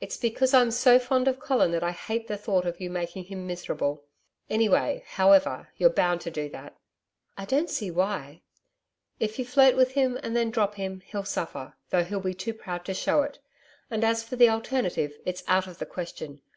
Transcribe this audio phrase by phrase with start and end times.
[0.00, 3.26] 'It's because I'm so fond of Colin that I hate the thought of your making
[3.26, 4.02] him miserable.
[4.50, 6.76] Anyway, however, you're bound to do that.'
[7.38, 8.42] 'I don't see why.'
[9.20, 12.54] 'If you flirt with him and then drop him, he'll suffer, though he'll be too
[12.54, 13.38] proud to show it.
[13.88, 16.40] And as for the alternative, it's out of the question.